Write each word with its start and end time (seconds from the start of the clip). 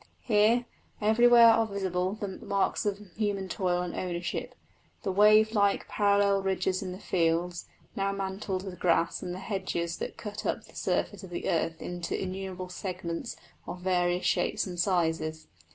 Here, 0.23 0.65
everywhere 0.99 1.49
are 1.51 1.67
visible 1.67 2.13
the 2.13 2.27
marks 2.27 2.87
of 2.87 2.97
human 3.17 3.47
toil 3.47 3.83
and 3.83 3.93
ownership 3.93 4.55
the 5.03 5.11
wave 5.11 5.51
like, 5.51 5.87
parallel 5.87 6.41
ridges 6.41 6.81
in 6.81 6.91
the 6.91 6.97
fields, 6.97 7.67
now 7.95 8.11
mantled 8.11 8.63
with 8.65 8.79
grass, 8.79 9.21
and 9.21 9.31
the 9.31 9.37
hedges 9.37 9.97
that 9.97 10.17
cut 10.17 10.43
up 10.43 10.63
the 10.63 10.75
surface 10.75 11.23
of 11.23 11.29
the 11.29 11.47
earth 11.47 11.79
into 11.83 12.19
innumerable 12.19 12.69
segments 12.69 13.37
of 13.67 13.81
various 13.81 14.25
shapes 14.25 14.65
and 14.65 14.79
sizes. 14.79 15.45